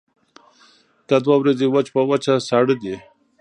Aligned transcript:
دا 1.09 1.17
دوه 1.25 1.35
ورځې 1.41 1.65
وچ 1.69 1.87
په 1.95 2.01
وچه 2.09 2.33
ساړه 2.47 2.75
دي. 2.81 2.95